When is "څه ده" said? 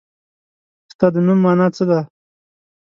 1.75-1.99